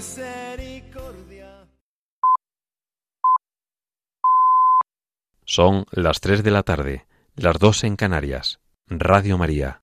[0.00, 1.68] misericordia.
[5.44, 8.60] Son las 3 de la tarde, las 2 en Canarias.
[8.86, 9.82] Radio María.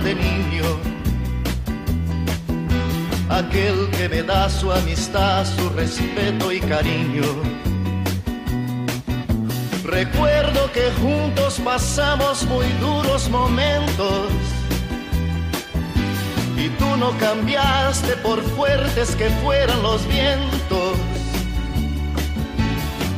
[0.00, 0.64] De niño.
[3.28, 7.24] Aquel que me da su amistad, su respeto y cariño.
[9.84, 14.28] Recuerdo que juntos pasamos muy duros momentos
[16.56, 20.98] y tú no cambiaste por fuertes que fueran los vientos.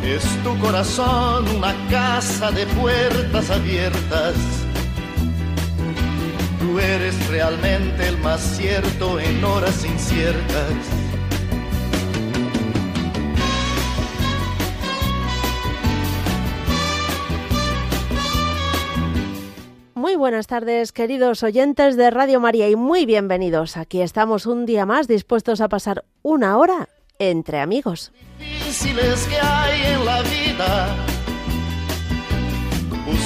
[0.05, 4.35] Es tu corazón una casa de puertas abiertas.
[6.67, 10.73] Tú eres realmente el más cierto en horas inciertas.
[19.95, 23.77] Muy buenas tardes, queridos oyentes de Radio María, y muy bienvenidos.
[23.77, 26.89] Aquí estamos un día más dispuestos a pasar una hora
[27.21, 28.11] entre amigos.
[28.41, 31.16] difíciles que hay en la vida.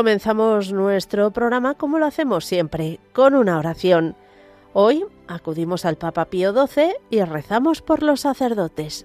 [0.00, 4.16] Comenzamos nuestro programa como lo hacemos siempre, con una oración.
[4.72, 9.04] Hoy acudimos al Papa Pío XII y rezamos por los sacerdotes.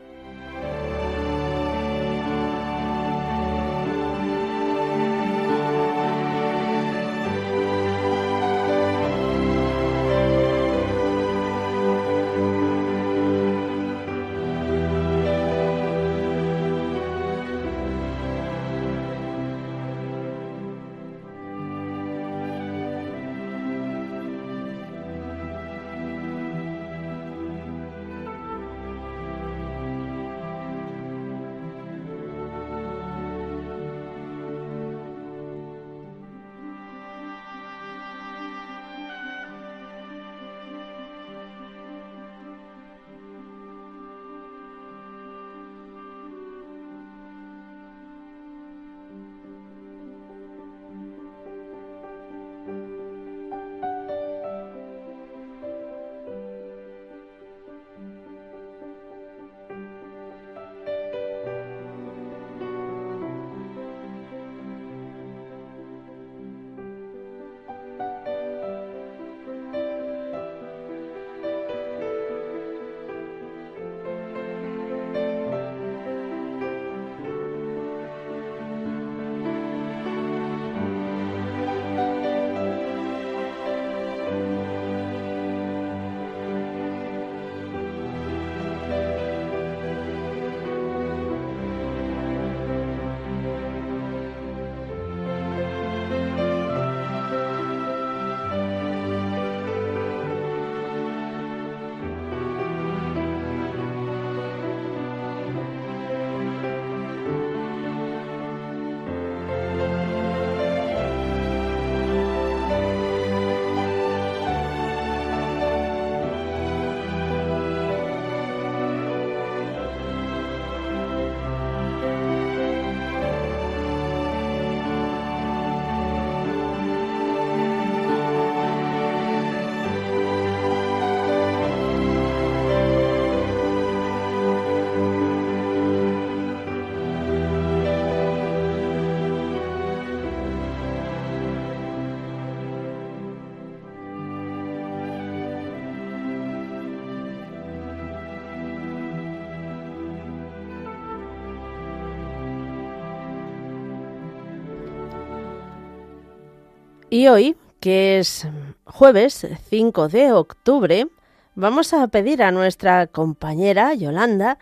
[157.13, 158.47] Y hoy, que es
[158.85, 161.07] jueves 5 de octubre,
[161.55, 164.57] vamos a pedir a nuestra compañera Yolanda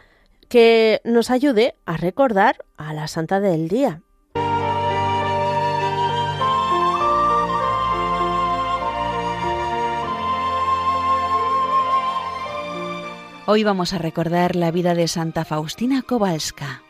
[0.48, 4.02] que nos ayude a recordar a la Santa del Día.
[13.46, 16.82] Hoy vamos a recordar la vida de Santa Faustina Kowalska.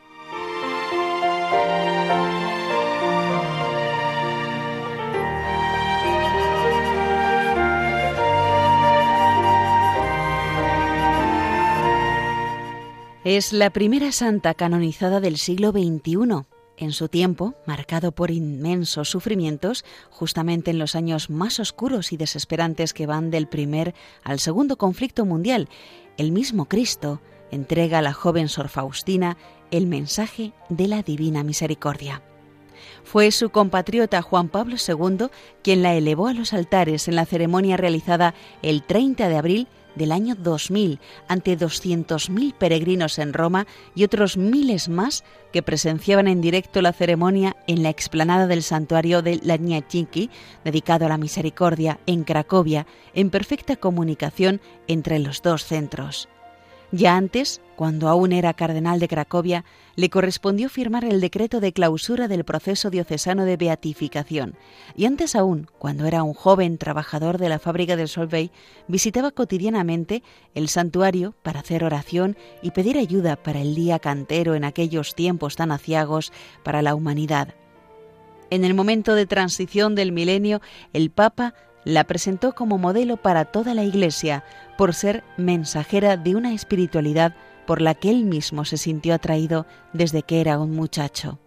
[13.26, 16.46] Es la primera santa canonizada del siglo XXI.
[16.78, 22.94] En su tiempo, marcado por inmensos sufrimientos, justamente en los años más oscuros y desesperantes
[22.94, 25.68] que van del primer al segundo conflicto mundial,
[26.16, 27.20] el mismo Cristo
[27.52, 29.36] entrega a la joven Sor Faustina
[29.70, 32.22] el mensaje de la divina misericordia.
[33.04, 35.28] Fue su compatriota Juan Pablo II
[35.62, 39.68] quien la elevó a los altares en la ceremonia realizada el 30 de abril
[40.00, 46.42] del año 2000 ante 200.000 peregrinos en Roma y otros miles más que presenciaban en
[46.42, 50.32] directo la ceremonia en la explanada del santuario de Lagniacinki,
[50.64, 56.30] dedicado a la misericordia, en Cracovia, en perfecta comunicación entre los dos centros.
[56.92, 59.64] Ya antes, cuando aún era cardenal de Cracovia,
[59.96, 64.56] le correspondió firmar el decreto de clausura del proceso diocesano de beatificación,
[64.96, 68.52] y antes aún, cuando era un joven trabajador de la fábrica del Solvay,
[68.88, 70.24] visitaba cotidianamente
[70.56, 75.56] el santuario para hacer oración y pedir ayuda para el día cantero en aquellos tiempos
[75.56, 77.54] tan aciagos para la humanidad.
[78.50, 80.60] En el momento de transición del milenio,
[80.92, 81.54] el Papa
[81.86, 84.44] la presentó como modelo para toda la Iglesia
[84.80, 87.36] por ser mensajera de una espiritualidad
[87.68, 91.38] por la que él mismo se sintió atraído desde que era un muchacho.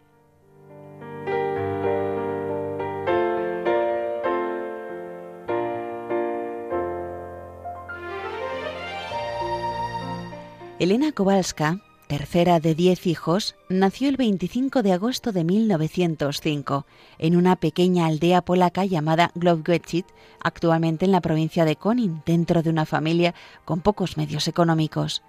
[10.78, 11.80] Elena Kowalska
[12.18, 16.84] tercera de diez hijos, nació el 25 de agosto de 1905
[17.18, 20.04] en una pequeña aldea polaca llamada Glowgecit,
[20.38, 25.22] actualmente en la provincia de Konin, dentro de una familia con pocos medios económicos.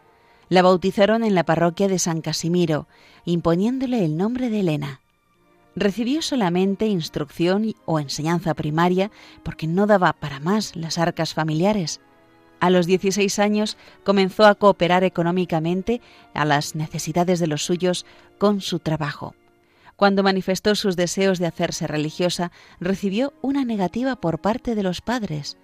[0.50, 2.88] La bautizaron en la parroquia de San Casimiro,
[3.24, 5.00] imponiéndole el nombre de Elena.
[5.78, 9.10] Recibió solamente instrucción o enseñanza primaria
[9.44, 12.02] porque no daba para más las arcas familiares.
[12.64, 16.00] A los 16 años comenzó a cooperar económicamente
[16.34, 18.06] a las necesidades de los suyos
[18.38, 19.36] con su trabajo.
[19.98, 25.58] Cuando manifestó sus deseos de hacerse religiosa, recibió una negativa por parte de los padres.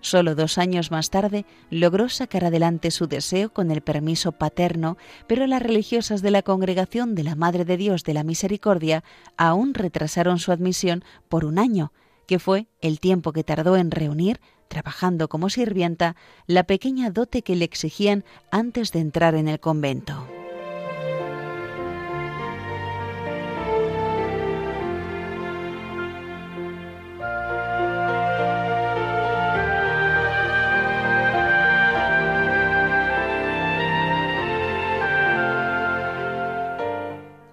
[0.00, 5.46] Solo dos años más tarde logró sacar adelante su deseo con el permiso paterno, pero
[5.46, 9.04] las religiosas de la Congregación de la Madre de Dios de la Misericordia
[9.36, 11.92] aún retrasaron su admisión por un año,
[12.26, 17.56] que fue el tiempo que tardó en reunir trabajando como sirvienta, la pequeña dote que
[17.56, 20.39] le exigían antes de entrar en el convento.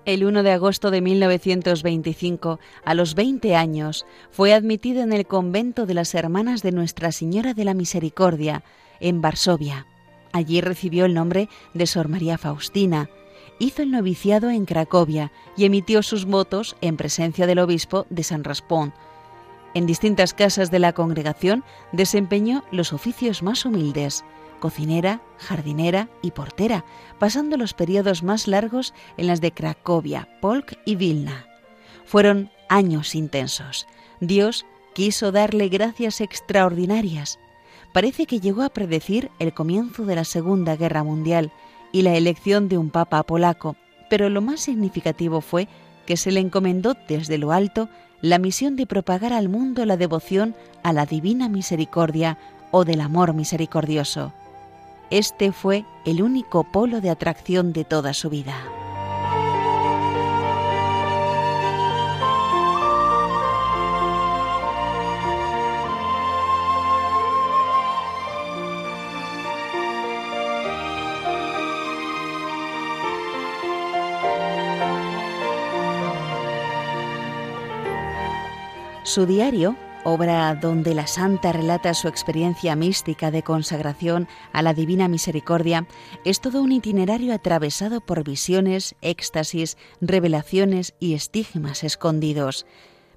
[0.07, 5.85] El 1 de agosto de 1925, a los 20 años, fue admitida en el convento
[5.85, 8.63] de las Hermanas de Nuestra Señora de la Misericordia,
[9.01, 9.85] en Varsovia.
[10.31, 13.09] Allí recibió el nombre de Sor María Faustina.
[13.59, 18.45] Hizo el noviciado en Cracovia y emitió sus votos en presencia del obispo de San
[18.45, 18.93] Raspón.
[19.73, 24.23] En distintas casas de la congregación desempeñó los oficios más humildes
[24.59, 26.85] cocinera, jardinera y portera,
[27.19, 31.45] pasando los periodos más largos en las de Cracovia, Polk y Vilna.
[32.05, 33.87] Fueron años intensos.
[34.19, 37.39] Dios quiso darle gracias extraordinarias.
[37.93, 41.51] Parece que llegó a predecir el comienzo de la Segunda Guerra Mundial
[41.91, 43.75] y la elección de un papa polaco,
[44.09, 45.67] pero lo más significativo fue
[46.05, 47.89] que se le encomendó desde lo alto
[48.21, 52.37] la misión de propagar al mundo la devoción a la divina misericordia
[52.71, 54.33] o del amor misericordioso.
[55.09, 58.55] Este fue el único polo de atracción de toda su vida.
[79.03, 85.09] Su diario obra donde la santa relata su experiencia mística de consagración a la Divina
[85.09, 85.85] Misericordia,
[86.23, 92.65] es todo un itinerario atravesado por visiones, éxtasis, revelaciones y estigmas escondidos.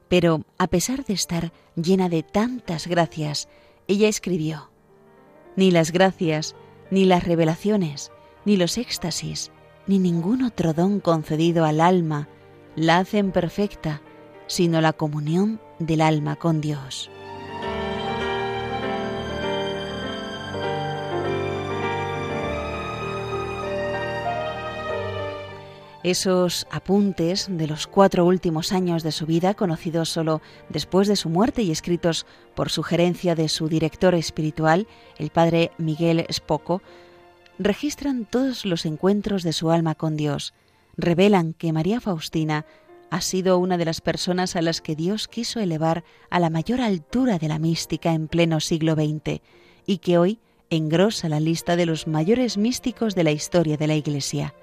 [0.08, 3.48] Pero, a pesar de estar llena de tantas gracias,
[3.86, 4.72] ella escribió,
[5.54, 6.56] Ni las gracias,
[6.90, 8.10] ni las revelaciones,
[8.44, 9.52] ni los éxtasis,
[9.86, 12.28] ni ningún otro don concedido al alma
[12.74, 14.02] la hacen perfecta,
[14.50, 17.08] sino la comunión del alma con Dios.
[26.02, 31.28] Esos apuntes de los cuatro últimos años de su vida, conocidos solo después de su
[31.28, 32.26] muerte y escritos
[32.56, 36.82] por sugerencia de su director espiritual, el padre Miguel Spoco,
[37.60, 40.54] registran todos los encuentros de su alma con Dios,
[40.96, 42.66] revelan que María Faustina
[43.10, 46.80] ha sido una de las personas a las que Dios quiso elevar a la mayor
[46.80, 49.40] altura de la mística en pleno siglo XX
[49.86, 50.38] y que hoy
[50.70, 54.54] engrosa la lista de los mayores místicos de la historia de la Iglesia.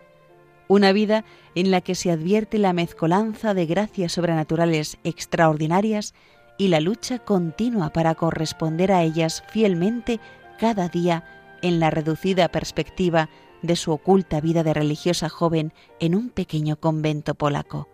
[0.70, 1.24] una vida
[1.56, 6.14] en la que se advierte la mezcolanza de gracias sobrenaturales extraordinarias
[6.58, 10.20] y la lucha continua para corresponder a ellas fielmente
[10.60, 11.24] cada día
[11.62, 13.30] en la reducida perspectiva
[13.62, 17.88] de su oculta vida de religiosa joven en un pequeño convento polaco.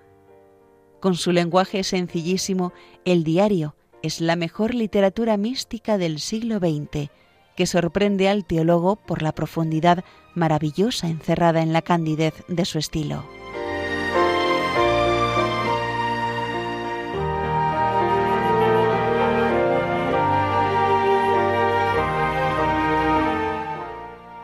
[1.03, 2.71] Con su lenguaje sencillísimo,
[3.03, 7.09] el diario es la mejor literatura mística del siglo XX,
[7.57, 13.25] que sorprende al teólogo por la profundidad maravillosa encerrada en la candidez de su estilo.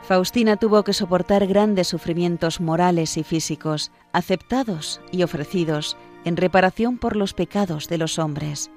[0.09, 5.95] Faustina tuvo que soportar grandes sufrimientos morales y físicos, aceptados y ofrecidos
[6.25, 8.71] en reparación por los pecados de los hombres.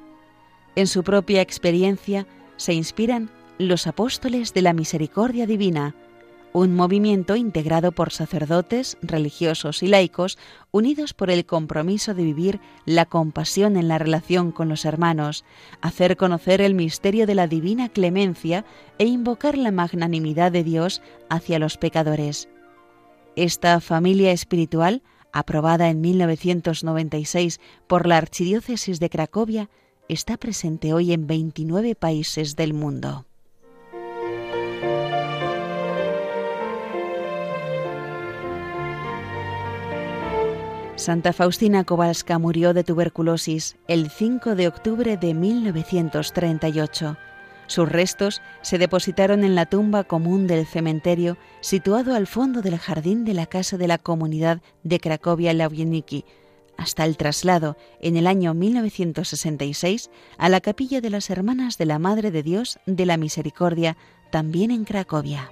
[0.77, 5.95] En su propia experiencia se inspiran los apóstoles de la misericordia divina,
[6.53, 10.39] un movimiento integrado por sacerdotes, religiosos y laicos,
[10.71, 15.45] unidos por el compromiso de vivir la compasión en la relación con los hermanos,
[15.81, 18.67] hacer conocer el misterio de la divina clemencia
[18.99, 22.49] e invocar la magnanimidad de Dios hacia los pecadores.
[23.35, 29.71] Esta familia espiritual, aprobada en 1996 por la Archidiócesis de Cracovia,
[30.09, 33.27] está presente hoy en 29 países del mundo.
[40.97, 47.17] Santa Faustina Kowalska murió de tuberculosis el 5 de octubre de 1938.
[47.73, 53.25] Sus restos se depositaron en la tumba común del cementerio situado al fondo del jardín
[53.25, 56.26] de la casa de la comunidad de Cracovia Lawieniki,
[56.76, 61.99] hasta el traslado en el año 1966 a la capilla de las Hermanas de la
[61.99, 63.97] Madre de Dios de la Misericordia,
[64.31, 65.51] también en Cracovia.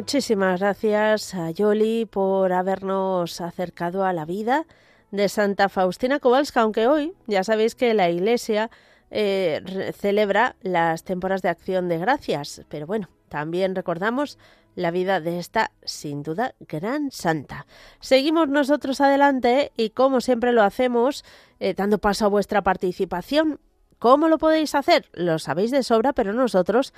[0.00, 4.64] Muchísimas gracias a Yoli por habernos acercado a la vida
[5.10, 8.70] de Santa Faustina Kowalska, aunque hoy ya sabéis que la Iglesia
[9.10, 14.38] eh, celebra las temporadas de acción de gracias, pero bueno, también recordamos
[14.74, 17.66] la vida de esta, sin duda, gran santa.
[18.00, 21.26] Seguimos nosotros adelante y como siempre lo hacemos,
[21.58, 23.60] eh, dando paso a vuestra participación.
[23.98, 25.10] ¿Cómo lo podéis hacer?
[25.12, 26.94] Lo sabéis de sobra, pero nosotros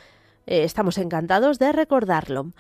[0.47, 2.53] eh, estamos encantados de recordarlo.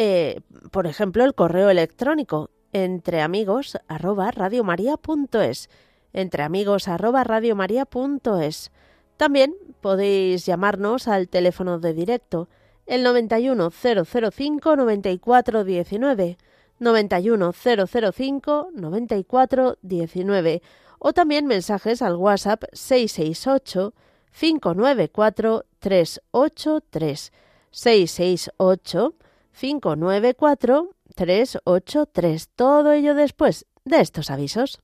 [0.00, 5.68] Eh, por ejemplo, el correo electrónico entre amigos arroba radiomaria.es
[6.12, 8.70] entre amigos arroba radiomaria.es
[9.16, 12.48] También podéis llamarnos al teléfono de directo
[12.86, 16.38] el 91 005 94 19
[16.78, 20.62] 91 005 94 19
[21.00, 23.94] o también mensajes al WhatsApp 668
[24.30, 27.32] 594 383
[27.72, 29.14] 668
[29.60, 32.48] 594-383.
[32.54, 34.80] Todo ello después de estos avisos.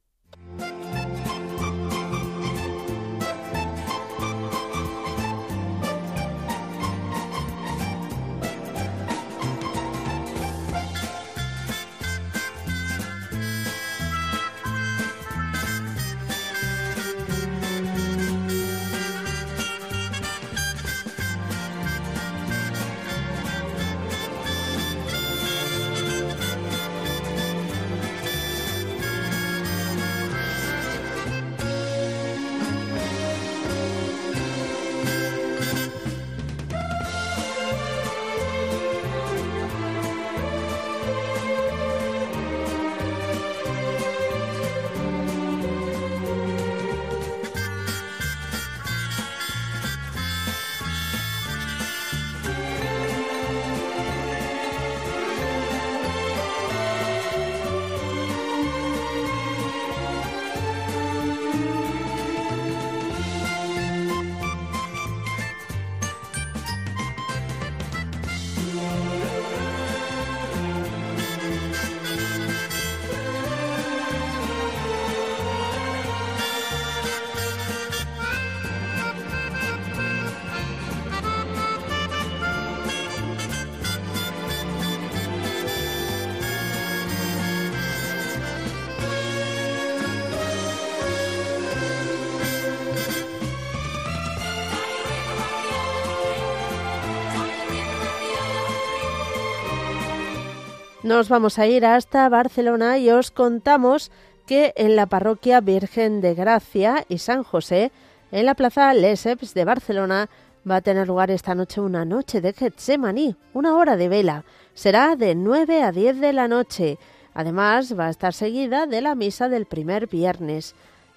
[101.04, 104.10] Nos vamos a ir hasta Barcelona y os contamos
[104.46, 107.92] que en la parroquia Virgen de Gracia y San José,
[108.32, 110.30] en la plaza Lesseps de Barcelona,
[110.68, 114.44] va a tener lugar esta noche una noche de Getsemaní, una hora de vela.
[114.72, 116.98] Será de 9 a 10 de la noche.
[117.34, 120.74] Además, va a estar seguida de la misa del primer viernes.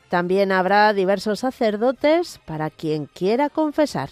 [0.10, 4.10] También habrá diversos sacerdotes para quien quiera confesar.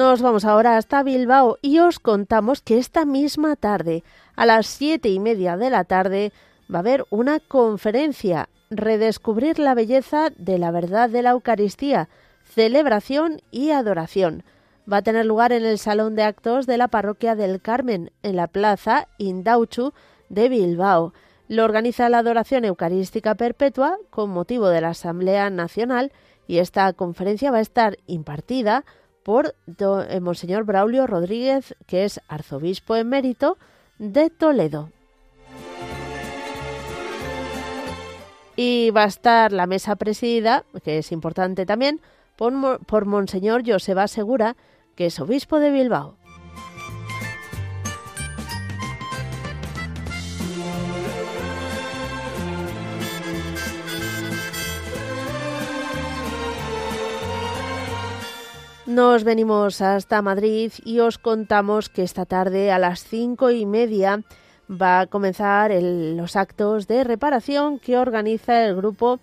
[0.00, 4.02] Nos vamos ahora hasta Bilbao y os contamos que esta misma tarde,
[4.34, 6.32] a las siete y media de la tarde,
[6.72, 12.08] va a haber una conferencia, Redescubrir la belleza de la verdad de la Eucaristía,
[12.44, 14.42] celebración y adoración.
[14.90, 18.36] Va a tener lugar en el Salón de Actos de la Parroquia del Carmen, en
[18.36, 19.92] la Plaza Indauchu
[20.30, 21.12] de Bilbao.
[21.46, 26.10] Lo organiza la Adoración Eucarística Perpetua con motivo de la Asamblea Nacional
[26.46, 28.86] y esta conferencia va a estar impartida
[29.30, 33.58] por eh, Monseñor Braulio Rodríguez, que es arzobispo emérito
[33.96, 34.90] de Toledo.
[38.56, 42.00] Y va a estar la mesa presidida, que es importante también,
[42.34, 44.56] por, Monseñor Joseba Segura,
[44.96, 46.16] que es obispo de Bilbao.
[58.90, 64.24] Nos venimos hasta Madrid y os contamos que esta tarde a las cinco y media
[64.68, 69.20] va a comenzar los actos de reparación que organiza el grupo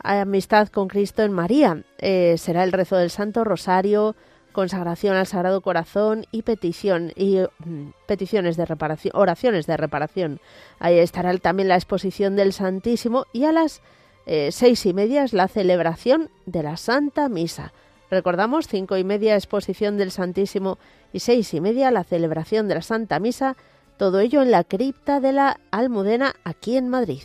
[0.00, 1.84] Amistad con Cristo en María.
[1.98, 4.16] Eh, será el rezo del Santo Rosario,
[4.50, 10.40] consagración al Sagrado Corazón y petición y mm, peticiones de reparación, oraciones de reparación.
[10.80, 13.80] Ahí estará también la exposición del Santísimo y a las
[14.26, 17.72] eh, seis y media es la celebración de la Santa Misa.
[18.14, 20.78] Recordamos, cinco y media exposición del Santísimo
[21.12, 23.56] y seis y media la celebración de la Santa Misa,
[23.96, 27.24] todo ello en la cripta de la Almudena aquí en Madrid.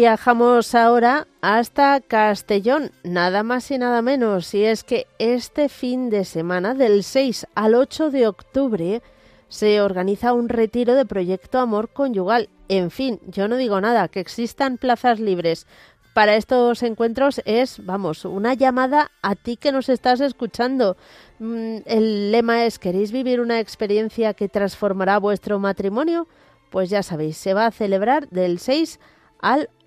[0.00, 6.24] Viajamos ahora hasta Castellón, nada más y nada menos, y es que este fin de
[6.24, 9.02] semana, del 6 al 8 de octubre,
[9.50, 12.48] se organiza un retiro de Proyecto Amor Conyugal.
[12.68, 15.66] En fin, yo no digo nada, que existan plazas libres
[16.14, 20.96] para estos encuentros es, vamos, una llamada a ti que nos estás escuchando.
[21.40, 26.26] Mm, el lema es, ¿queréis vivir una experiencia que transformará vuestro matrimonio?
[26.70, 29.19] Pues ya sabéis, se va a celebrar del 6 al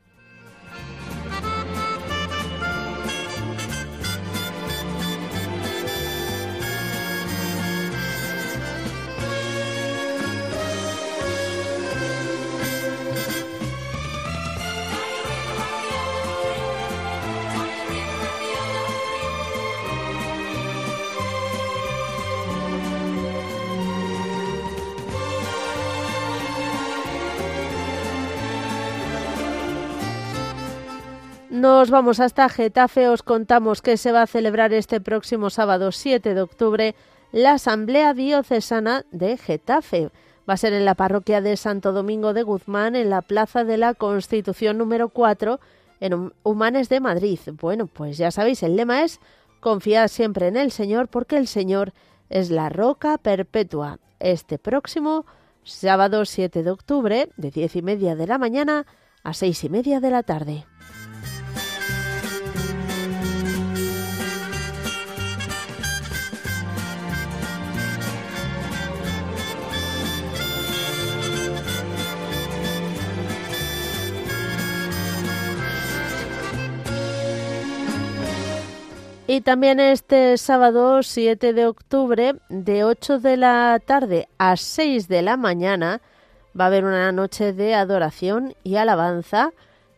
[31.64, 33.08] Nos vamos hasta Getafe.
[33.08, 36.94] Os contamos que se va a celebrar este próximo sábado 7 de octubre
[37.32, 40.12] la Asamblea Diocesana de Getafe.
[40.48, 43.78] Va a ser en la parroquia de Santo Domingo de Guzmán, en la Plaza de
[43.78, 45.62] la Constitución número 4,
[46.02, 47.40] en Humanes de Madrid.
[47.62, 49.22] Bueno, pues ya sabéis, el lema es
[49.62, 51.94] confiad siempre en el Señor, porque el Señor
[52.30, 54.00] es la roca perpetua.
[54.20, 55.26] Este próximo
[55.64, 58.86] sábado 7 de octubre, de diez y media de la mañana
[59.24, 60.66] a seis y media de la tarde.
[79.26, 85.22] Y también este sábado 7 de octubre, de 8 de la tarde a 6 de
[85.22, 86.02] la mañana,
[86.60, 89.52] va a haber una noche de adoración y alabanza.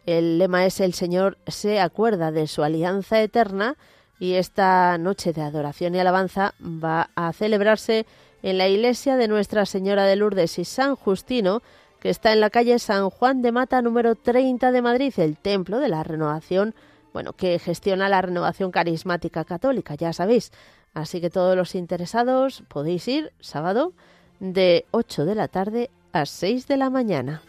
[0.06, 3.78] El lema es El Señor se acuerda de su alianza eterna
[4.20, 8.06] y esta noche de adoración y alabanza va a celebrarse
[8.44, 11.64] en la iglesia de Nuestra Señora de Lourdes y San Justino,
[12.00, 15.80] que está en la calle San Juan de Mata número 30 de Madrid, el templo
[15.80, 16.76] de la renovación
[17.16, 20.52] bueno, que gestiona la renovación carismática católica, ya sabéis.
[20.94, 23.94] Así que todos los interesados podéis ir sábado
[24.42, 27.42] de 8 de la tarde a 6 de la mañana.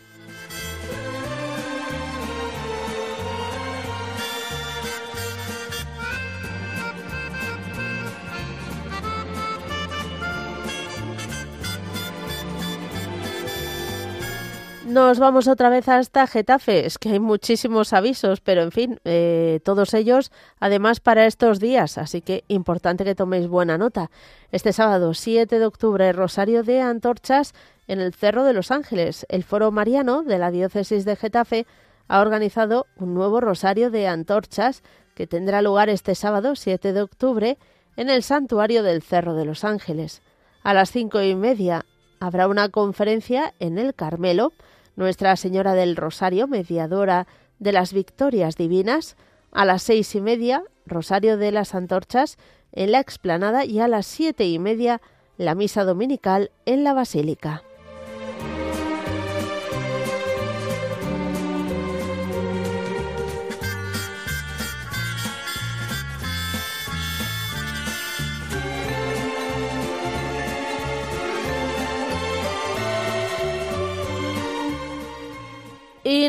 [14.96, 16.87] Nos vamos otra vez hasta Getafe.
[16.87, 21.98] Es que hay muchísimos avisos, pero en fin, eh, todos ellos además para estos días,
[21.98, 24.11] así que importante que toméis buena nota.
[24.52, 27.52] Este sábado 7 de octubre, Rosario de Antorchas
[27.88, 29.26] en el Cerro de los Ángeles.
[29.28, 31.66] El Foro Mariano de la Diócesis de Getafe
[32.09, 34.82] ha organizado un nuevo Rosario de Antorchas
[35.14, 37.59] que tendrá lugar este sábado 7 de octubre
[37.98, 40.22] en el Santuario del Cerro de los Ángeles.
[40.62, 41.85] A las cinco y media
[42.18, 44.54] habrá una conferencia en el Carmelo
[44.96, 47.26] nuestra Señora del Rosario, mediadora
[47.59, 49.16] de las victorias divinas,
[49.52, 52.38] a las seis y media, Rosario de las Antorchas
[52.72, 55.00] en la explanada y a las siete y media,
[55.38, 57.62] la misa dominical en la Basílica.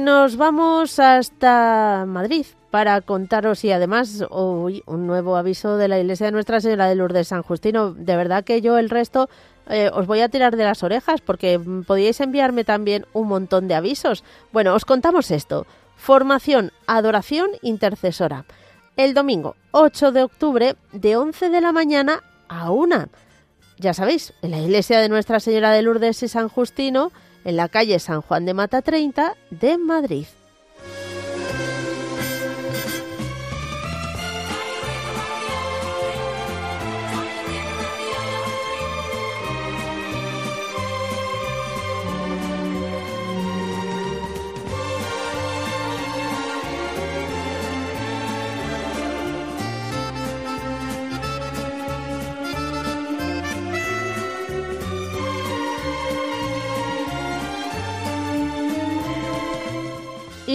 [0.01, 6.27] Nos vamos hasta Madrid para contaros y además hoy un nuevo aviso de la iglesia
[6.27, 7.93] de Nuestra Señora de Lourdes San Justino.
[7.93, 9.27] De verdad que yo el resto
[9.69, 13.75] eh, os voy a tirar de las orejas porque podíais enviarme también un montón de
[13.75, 14.23] avisos.
[14.51, 15.65] Bueno, os contamos esto.
[15.95, 18.45] Formación, adoración intercesora.
[18.97, 23.07] El domingo 8 de octubre de 11 de la mañana a 1.
[23.79, 27.11] Ya sabéis, en la iglesia de Nuestra Señora de Lourdes y San Justino
[27.47, 30.25] en la calle San Juan de Mata 30 de Madrid.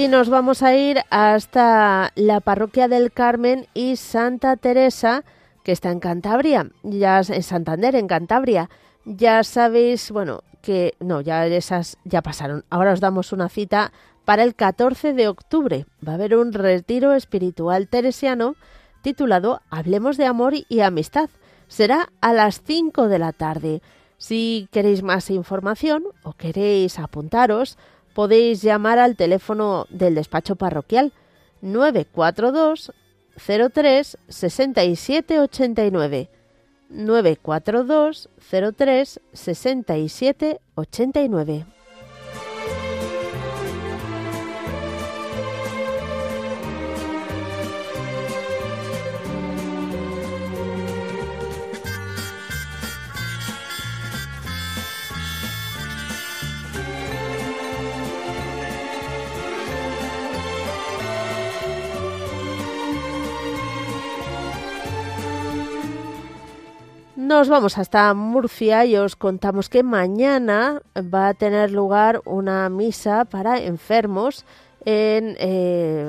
[0.03, 5.23] Y nos vamos a ir hasta la parroquia del Carmen y Santa Teresa,
[5.62, 8.69] que está en Cantabria, ya en Santander, en Cantabria.
[9.05, 12.65] Ya sabéis, bueno, que no, ya esas ya pasaron.
[12.69, 13.93] Ahora os damos una cita
[14.25, 15.87] para el 14 de octubre.
[16.05, 18.57] Va a haber un retiro espiritual teresiano
[19.03, 21.31] titulado Hablemos de amor y amistad.
[21.69, 23.83] Será a las 5 de la tarde.
[24.19, 27.79] Si queréis más información o queréis apuntaros,
[28.14, 31.12] podéis llamar al teléfono del despacho parroquial
[31.61, 32.92] 942
[33.72, 36.29] 03 67 89
[36.90, 38.29] 942
[38.77, 41.66] 03 67 89
[67.33, 73.25] Nos vamos hasta Murcia y os contamos que mañana va a tener lugar una misa
[73.25, 74.45] para enfermos
[74.85, 76.05] en, eh,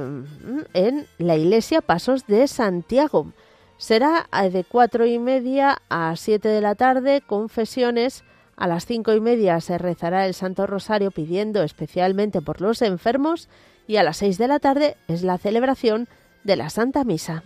[0.73, 3.31] en la iglesia Pasos de Santiago.
[3.77, 8.25] Será de cuatro y media a siete de la tarde, confesiones.
[8.57, 13.47] A las cinco y media se rezará el Santo Rosario pidiendo especialmente por los enfermos
[13.87, 16.09] y a las seis de la tarde es la celebración
[16.43, 17.43] de la Santa Misa.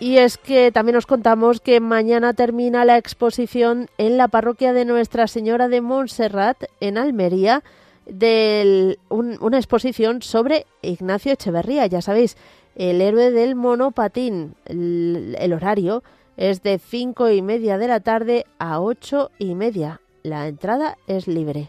[0.00, 4.86] Y es que también os contamos que mañana termina la exposición en la parroquia de
[4.86, 7.62] Nuestra Señora de Montserrat, en Almería,
[8.06, 11.86] de una exposición sobre Ignacio Echeverría.
[11.86, 12.38] Ya sabéis,
[12.76, 14.54] el héroe del monopatín.
[14.64, 16.02] El horario
[16.38, 20.00] es de cinco y media de la tarde a ocho y media.
[20.22, 21.68] La entrada es libre.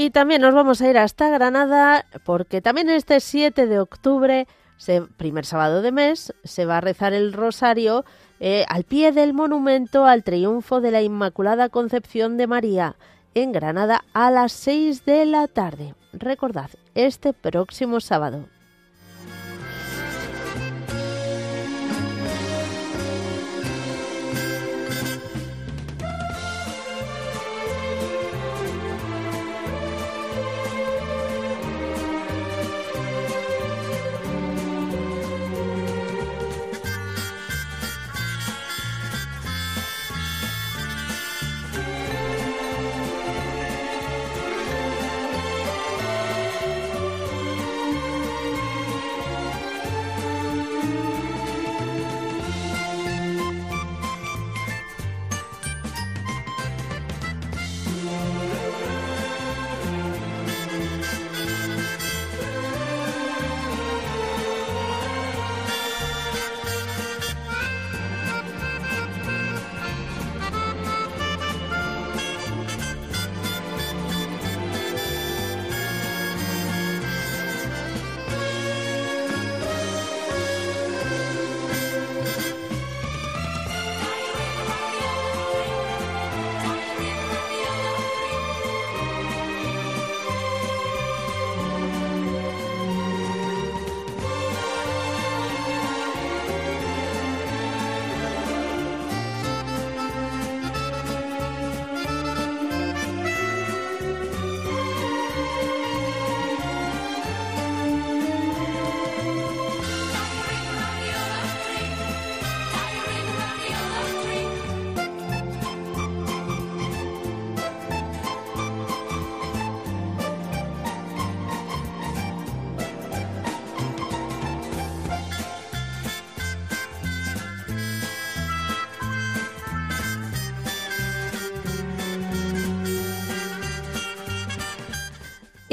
[0.00, 4.46] Y también nos vamos a ir hasta Granada porque también este 7 de octubre,
[5.16, 8.04] primer sábado de mes, se va a rezar el rosario
[8.38, 12.94] eh, al pie del monumento al triunfo de la Inmaculada Concepción de María
[13.34, 15.96] en Granada a las 6 de la tarde.
[16.12, 18.44] Recordad, este próximo sábado.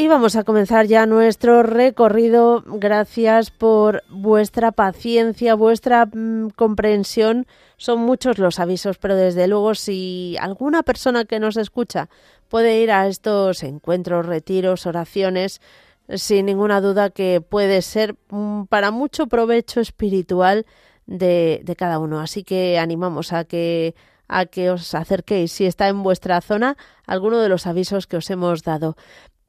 [0.06, 2.64] Y vamos a comenzar ya nuestro recorrido.
[2.68, 7.48] Gracias por vuestra paciencia, vuestra mm, comprensión.
[7.78, 12.08] Son muchos los avisos, pero desde luego si alguna persona que nos escucha
[12.50, 15.60] puede ir a estos encuentros, retiros, oraciones,
[16.08, 20.68] sin ninguna duda que puede ser mm, para mucho provecho espiritual
[21.08, 22.20] de, de cada uno.
[22.20, 23.96] Así que animamos a que
[24.28, 28.30] a que os acerquéis si está en vuestra zona alguno de los avisos que os
[28.30, 28.98] hemos dado.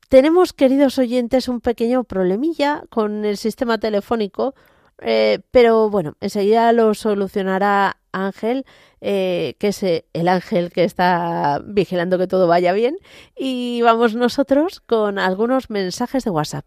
[0.09, 4.55] Tenemos, queridos oyentes, un pequeño problemilla con el sistema telefónico,
[5.01, 8.65] eh, pero bueno, enseguida lo solucionará Ángel,
[9.01, 12.97] eh, que es el ángel que está vigilando que todo vaya bien,
[13.37, 16.67] y vamos nosotros con algunos mensajes de WhatsApp.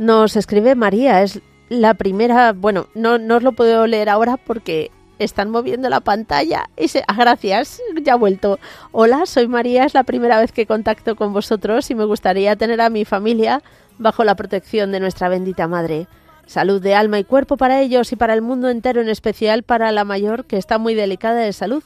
[0.00, 4.90] Nos escribe María, es la primera, bueno, no, no os lo puedo leer ahora porque
[5.18, 6.70] están moviendo la pantalla.
[6.78, 8.58] Y se, ah, gracias, ya ha vuelto.
[8.92, 12.80] Hola, soy María, es la primera vez que contacto con vosotros y me gustaría tener
[12.80, 13.62] a mi familia
[13.98, 16.06] bajo la protección de nuestra bendita Madre.
[16.46, 19.92] Salud de alma y cuerpo para ellos y para el mundo entero, en especial para
[19.92, 21.84] la mayor que está muy delicada de salud.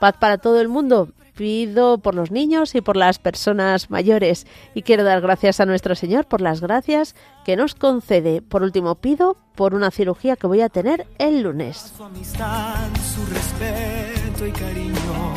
[0.00, 4.82] Paz para todo el mundo pido por los niños y por las personas mayores y
[4.82, 7.14] quiero dar gracias a nuestro Señor por las gracias
[7.44, 8.42] que nos concede.
[8.42, 11.92] Por último, pido por una cirugía que voy a tener el lunes.
[11.96, 12.76] Su amistad,
[13.14, 15.34] su respeto y cariño.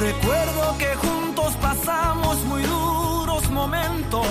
[0.00, 4.26] Recuerdo que juntos pasamos muy duros momentos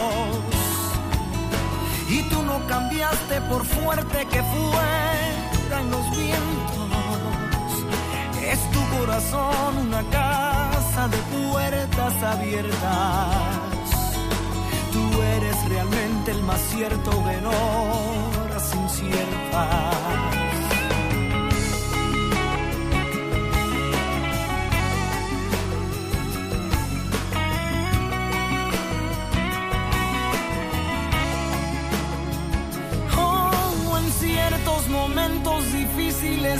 [2.09, 6.60] y tú no cambiaste por fuerte que fueran los vientos
[8.51, 13.85] es tu corazón una casa de puertas abiertas.
[14.91, 19.95] Tú eres realmente el más cierto de horas inciertas.
[33.17, 33.99] Oh,
[34.89, 36.59] momentos difíciles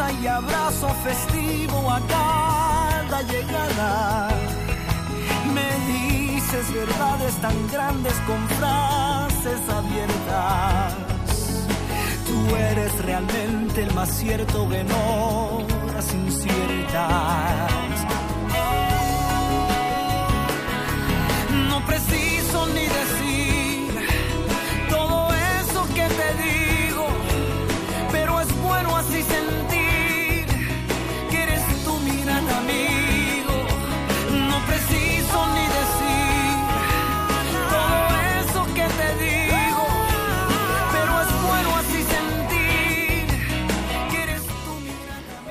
[0.00, 4.28] Y abrazo festivo a cada llegada.
[5.52, 10.94] Me dices verdades tan grandes con frases abiertas.
[12.28, 17.56] Tú eres realmente el más cierto que no las inciertas.
[21.68, 23.17] No preciso ni decir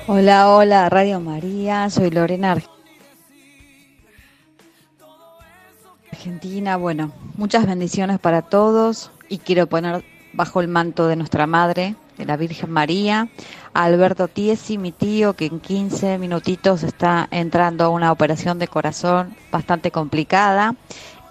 [0.08, 2.62] Hola, hola, Radio María, soy Lorena Ar-
[6.10, 6.76] Argentina.
[6.76, 10.02] Bueno, muchas bendiciones para todos y quiero poner
[10.32, 13.28] bajo el manto de nuestra Madre, de la Virgen María,
[13.74, 18.68] a Alberto Tiesi, mi tío, que en 15 minutitos está entrando a una operación de
[18.68, 20.74] corazón bastante complicada.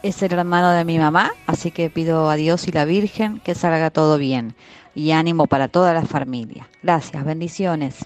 [0.03, 3.55] Es el hermano de mi mamá, así que pido a Dios y la Virgen que
[3.55, 4.55] salga todo bien.
[4.93, 6.67] Y ánimo para toda la familia.
[6.83, 8.05] Gracias, bendiciones.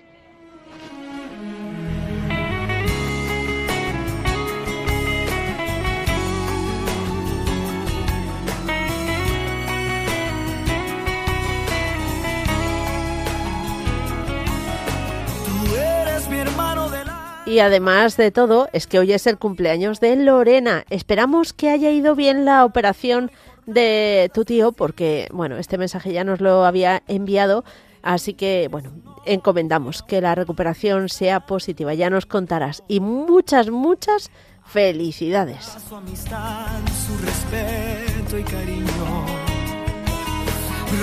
[17.52, 20.86] Y además de todo, es que hoy es el cumpleaños de Lorena.
[20.90, 23.30] Esperamos que haya ido bien la operación
[23.66, 27.66] de tu tío, porque, bueno, este mensaje ya nos lo había enviado.
[28.04, 28.94] Así que, bueno,
[29.26, 31.94] encomendamos que la recuperación sea positiva.
[31.94, 32.84] Ya nos contarás.
[32.88, 34.32] Y muchas, muchas
[34.64, 35.76] felicidades.
[35.90, 39.26] su amistad, su respeto y cariño.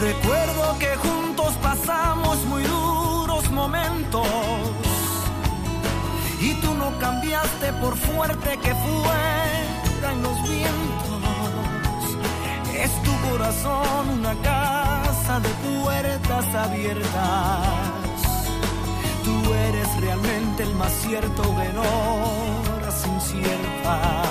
[0.01, 4.88] Recuerdo que juntos pasamos muy duros momentos
[6.41, 11.19] y tú no cambiaste por fuerte que fueran los vientos.
[12.75, 17.67] Es tu corazón una casa de puertas abiertas.
[19.25, 24.29] Tú eres realmente el más cierto que no las inciertas.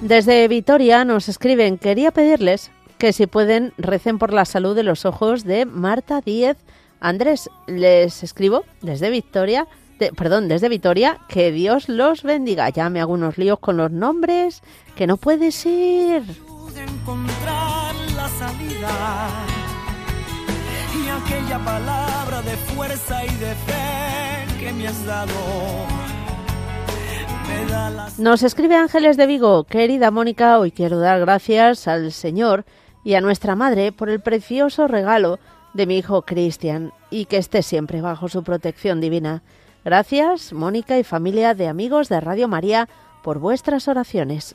[0.00, 2.70] Desde Vitoria nos escriben, quería pedirles
[3.02, 6.56] que si pueden recen por la salud de los ojos de Marta Díez.
[7.00, 9.66] Andrés, les escribo desde Victoria,
[9.98, 12.68] de- perdón, desde Vitoria, que Dios los bendiga.
[12.70, 14.62] Ya me hago unos líos con los nombres,
[14.94, 16.22] que no puede ser.
[16.46, 19.30] pude encontrar la salida
[20.94, 25.32] y aquella palabra de fuerza y de fe que me has dado
[28.18, 32.64] Nos escribe Ángeles de Vigo, querida Mónica, hoy quiero dar gracias al Señor
[33.04, 35.38] y a nuestra Madre por el precioso regalo
[35.74, 39.42] de mi hijo Cristian y que esté siempre bajo su protección divina.
[39.84, 42.88] Gracias, Mónica y familia de amigos de Radio María,
[43.22, 44.54] por vuestras oraciones.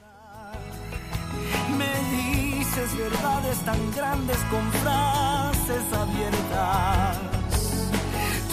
[1.78, 7.38] me dices verdades tan grandes con frases abiertas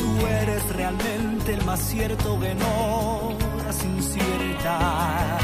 [0.05, 5.44] tú eres realmente el más cierto que no las inciertas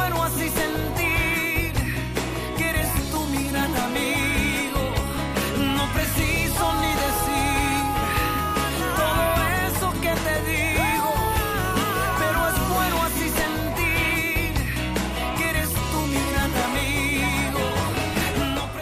[0.00, 1.72] bueno así sentir
[2.56, 4.29] que eres tú mi gran amigo.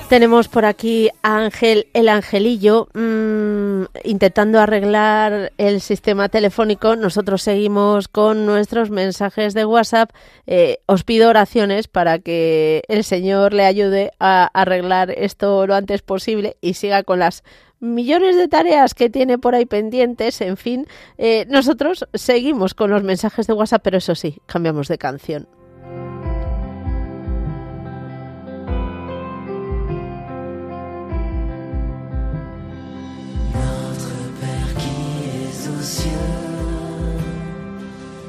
[0.08, 6.96] Tenemos por aquí a Ángel el Angelillo mm, intentando arreglar el sistema telefónico.
[6.96, 10.10] Nosotros seguimos con nuestros mensajes de WhatsApp.
[10.46, 16.00] Eh, os pido oraciones para que el Señor le ayude a arreglar esto lo antes
[16.00, 17.44] posible y siga con las
[17.78, 20.40] millones de tareas que tiene por ahí pendientes.
[20.40, 20.86] En fin,
[21.18, 25.57] eh, nosotros seguimos con los mensajes de WhatsApp, pero eso sí, cambiamos de canción.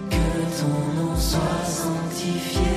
[0.09, 0.15] Que
[0.59, 2.68] ton nom soit sanctifié,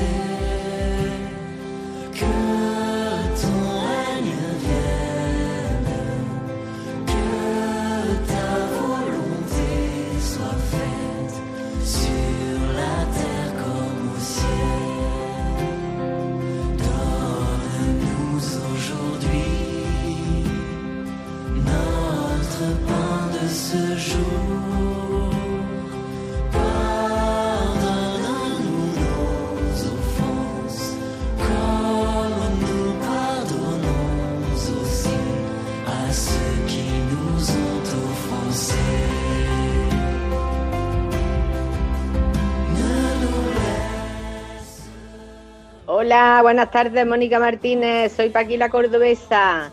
[46.43, 48.14] Buenas tardes, Mónica Martínez.
[48.16, 49.70] Soy Paquila Cordobesa,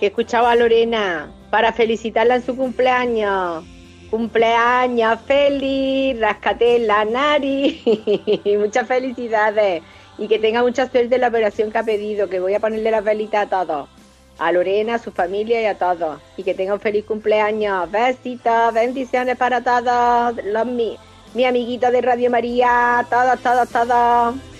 [0.00, 3.64] que he escuchado a Lorena para felicitarla en su cumpleaños.
[4.10, 7.82] Cumpleaños feliz, rascate la nariz.
[8.58, 9.82] Muchas felicidades
[10.16, 12.90] y que tenga mucha suerte en la operación que ha pedido, que voy a ponerle
[12.90, 13.88] las velitas a todos.
[14.38, 16.18] A Lorena, a su familia y a todos.
[16.38, 17.90] Y que tenga un feliz cumpleaños.
[17.90, 20.42] Besitos, bendiciones para todos.
[20.46, 20.96] Los mi,
[21.34, 24.55] mi amiguito de Radio María, todos, todos, todos.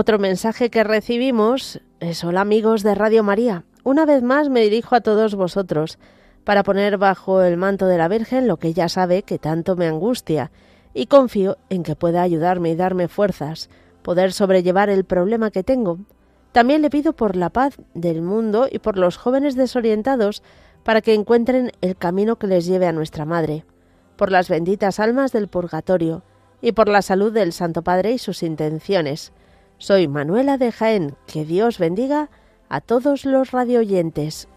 [0.00, 3.64] Otro mensaje que recibimos es hola amigos de Radio María.
[3.82, 5.98] Una vez más me dirijo a todos vosotros
[6.44, 9.88] para poner bajo el manto de la Virgen lo que ya sabe que tanto me
[9.88, 10.52] angustia
[10.94, 13.70] y confío en que pueda ayudarme y darme fuerzas,
[14.02, 15.98] poder sobrellevar el problema que tengo.
[16.52, 20.44] También le pido por la paz del mundo y por los jóvenes desorientados
[20.84, 23.64] para que encuentren el camino que les lleve a nuestra Madre,
[24.14, 26.22] por las benditas almas del purgatorio
[26.60, 29.32] y por la salud del Santo Padre y sus intenciones.
[29.78, 31.14] Soy Manuela de Jaén.
[31.26, 32.30] Que Dios bendiga
[32.68, 34.48] a todos los radioyentes.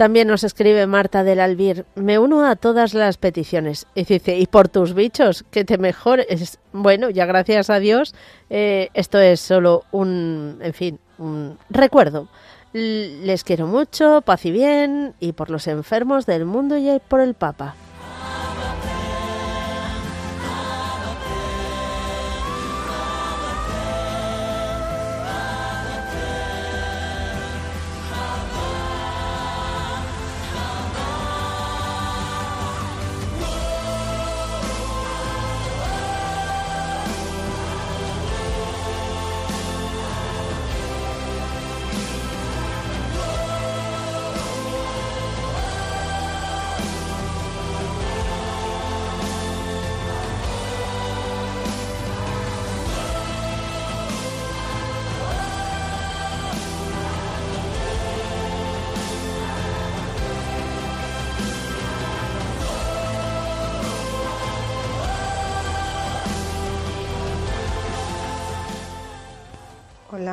[0.00, 3.86] También nos escribe Marta del Albir, me uno a todas las peticiones.
[3.94, 6.58] Y dice, y por tus bichos, que te mejores.
[6.72, 8.14] Bueno, ya gracias a Dios,
[8.48, 12.28] eh, esto es solo un, en fin, un recuerdo.
[12.72, 17.34] Les quiero mucho, paz y bien, y por los enfermos del mundo y por el
[17.34, 17.74] Papa.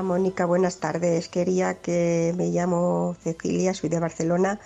[0.03, 1.29] Mónica, buenas tardes.
[1.29, 4.59] Quería que me llamo Cecilia, soy de Barcelona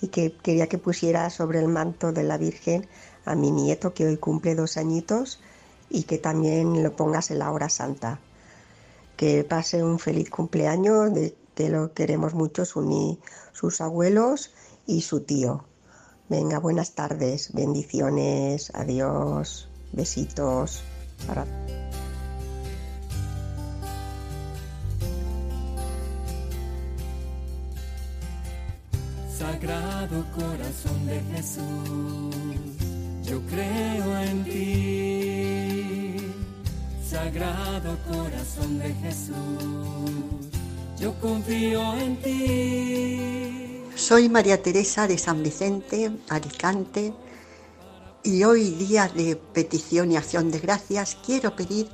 [0.00, 2.86] y que quería que pusiera sobre el manto de la Virgen
[3.24, 5.40] a mi nieto que hoy cumple dos añitos
[5.90, 8.20] y que también lo pongas en la hora santa.
[9.16, 13.18] Que pase un feliz cumpleaños, de, que lo queremos mucho, su
[13.52, 14.52] sus abuelos
[14.86, 15.64] y su tío.
[16.28, 20.82] Venga, buenas tardes, bendiciones, adiós, besitos
[21.26, 21.46] para
[29.44, 32.34] Sagrado corazón de Jesús,
[33.22, 36.16] yo creo en ti.
[37.06, 39.34] Sagrado corazón de Jesús,
[40.98, 43.82] yo confío en ti.
[43.94, 47.12] Soy María Teresa de San Vicente, Alicante,
[48.22, 51.90] y hoy día de petición y acción de gracias quiero pedir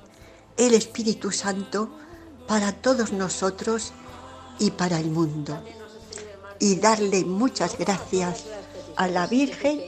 [0.56, 1.90] el Espíritu Santo
[2.46, 3.92] para todos nosotros
[4.60, 5.60] y para el mundo.
[6.60, 8.44] Y darle muchas gracias
[8.96, 9.80] a la Virgen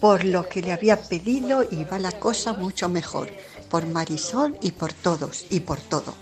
[0.00, 3.28] por lo que le había pedido y va la cosa mucho mejor.
[3.68, 6.14] Por Marisol y por todos y por todo.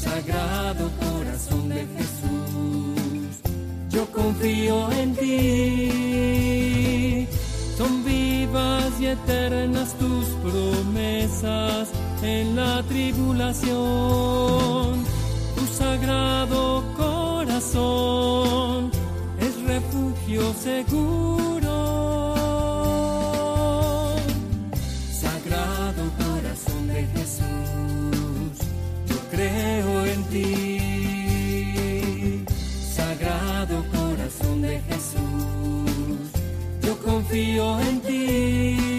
[0.00, 3.40] Sagrado corazón de Jesús,
[3.90, 7.26] yo confío en ti.
[7.76, 11.88] Son vivas y eternas tus promesas
[12.22, 15.11] en la tribulación
[15.92, 18.90] sagrado corazón
[19.38, 21.74] es refugio seguro.
[25.24, 28.54] Sagrado corazón de Jesús,
[29.06, 30.78] yo creo en ti.
[32.96, 36.30] Sagrado corazón de Jesús,
[36.80, 38.91] yo confío en ti.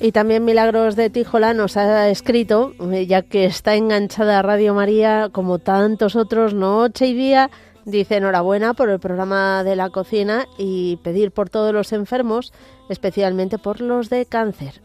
[0.00, 4.72] Y también Milagros de Tíjola nos ha escrito, eh, ya que está enganchada a Radio
[4.72, 7.50] María como tantos otros, noche y día,
[7.84, 12.52] dice enhorabuena por el programa de la cocina y pedir por todos los enfermos,
[12.88, 14.80] especialmente por los de cáncer.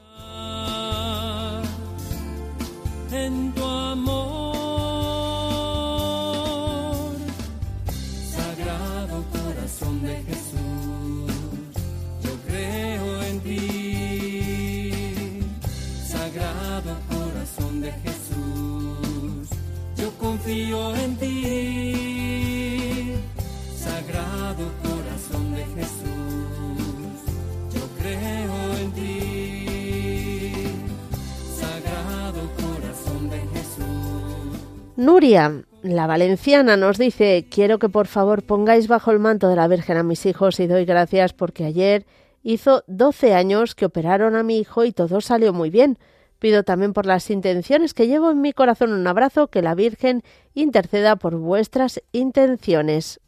[20.44, 21.94] Confío en ti.
[23.76, 27.22] Sagrado corazón de Jesús,
[27.74, 29.66] yo creo en ti.
[31.56, 34.60] Sagrado corazón de Jesús.
[34.98, 39.68] Nuria, la valenciana, nos dice, quiero que por favor pongáis bajo el manto de la
[39.68, 42.06] Virgen a mis hijos y doy gracias porque ayer
[42.44, 45.98] hizo 12 años que operaron a mi hijo y todo salió muy bien.
[46.44, 50.24] Pido también por las intenciones que llevo en mi corazón un abrazo, que la Virgen
[50.54, 53.22] interceda por vuestras intenciones.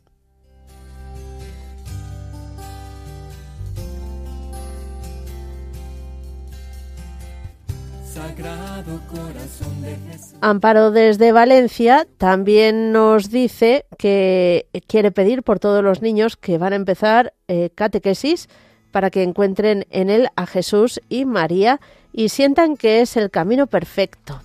[8.03, 10.33] Sagrado corazón de Jesús.
[10.41, 16.73] Amparo desde Valencia también nos dice que quiere pedir por todos los niños que van
[16.73, 18.49] a empezar eh, catequesis
[18.91, 21.79] para que encuentren en él a Jesús y María
[22.17, 24.41] y sientan que es el camino perfecto.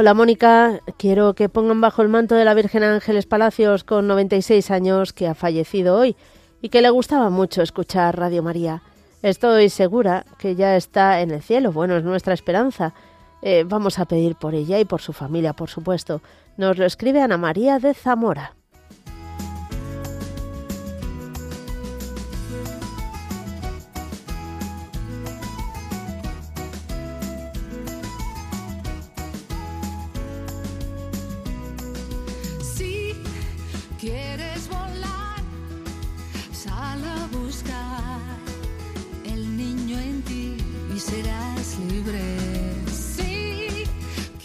[0.00, 4.70] Hola Mónica, quiero que pongan bajo el manto de la Virgen Ángeles Palacios con 96
[4.70, 6.14] años que ha fallecido hoy
[6.62, 8.80] y que le gustaba mucho escuchar Radio María.
[9.22, 12.94] Estoy segura que ya está en el cielo, bueno, es nuestra esperanza.
[13.42, 16.22] Eh, vamos a pedir por ella y por su familia, por supuesto.
[16.56, 18.54] Nos lo escribe Ana María de Zamora.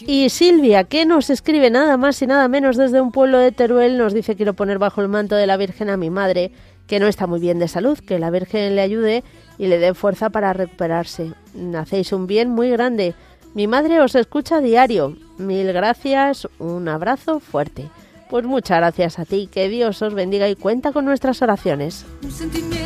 [0.05, 3.97] Y Silvia, que nos escribe nada más y nada menos desde un pueblo de Teruel,
[3.97, 6.51] nos dice quiero poner bajo el manto de la Virgen a mi madre,
[6.87, 9.23] que no está muy bien de salud, que la Virgen le ayude
[9.57, 11.33] y le dé fuerza para recuperarse.
[11.75, 13.15] Hacéis un bien muy grande.
[13.53, 15.15] Mi madre os escucha a diario.
[15.37, 17.89] Mil gracias, un abrazo fuerte.
[18.29, 22.05] Pues muchas gracias a ti, que Dios os bendiga y cuenta con nuestras oraciones.
[22.23, 22.82] un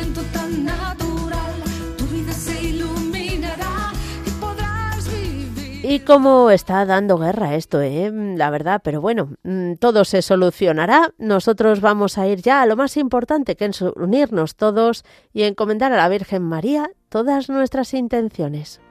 [5.90, 8.12] Y como está dando guerra esto, ¿eh?
[8.12, 11.14] la verdad, pero bueno, mm, todo se solucionará.
[11.16, 15.90] Nosotros vamos a ir ya a lo más importante, que es unirnos todos y encomendar
[15.94, 18.82] a la Virgen María todas nuestras intenciones.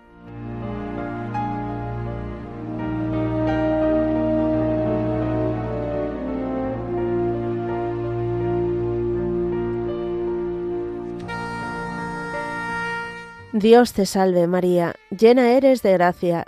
[13.53, 16.47] Dios te salve María, llena eres de gracia,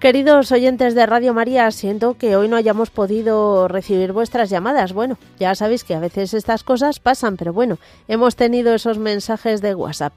[0.00, 4.94] Queridos oyentes de Radio María, siento que hoy no hayamos podido recibir vuestras llamadas.
[4.94, 7.76] Bueno, ya sabéis que a veces estas cosas pasan, pero bueno,
[8.08, 10.16] hemos tenido esos mensajes de WhatsApp.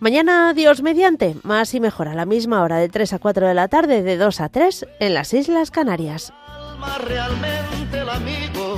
[0.00, 3.52] Mañana, Dios mediante, más y mejor a la misma hora de 3 a 4 de
[3.52, 6.32] la tarde, de 2 a 3 en las Islas Canarias.
[7.06, 8.69] realmente el amigo